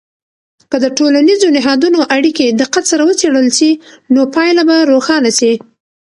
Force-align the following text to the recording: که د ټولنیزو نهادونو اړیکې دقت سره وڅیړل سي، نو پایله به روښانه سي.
که 0.69 0.77
د 0.83 0.85
ټولنیزو 0.97 1.47
نهادونو 1.57 1.99
اړیکې 2.15 2.45
دقت 2.61 2.83
سره 2.91 3.03
وڅیړل 3.09 3.47
سي، 3.57 3.71
نو 4.13 4.21
پایله 4.35 4.63
به 4.69 4.77
روښانه 4.91 5.31
سي. 5.39 5.51